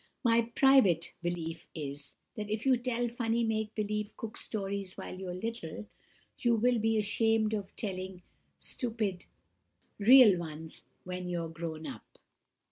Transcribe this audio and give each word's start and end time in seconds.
"My 0.23 0.49
private 0.55 1.13
belief 1.21 1.69
is, 1.75 2.15
that 2.35 2.49
if 2.49 2.65
you 2.65 2.75
tell 2.75 3.07
funny 3.07 3.43
make 3.43 3.75
believe 3.75 4.17
Cook 4.17 4.35
Stories 4.35 4.97
while 4.97 5.13
you're 5.15 5.35
little, 5.35 5.85
you 6.39 6.55
will 6.55 6.79
be 6.79 6.97
ashamed 6.97 7.53
of 7.53 7.75
telling 7.75 8.23
stupid 8.57 9.25
real 9.99 10.39
ones 10.39 10.85
when 11.03 11.29
you're 11.29 11.49
grown 11.49 11.85
up." 11.85 12.17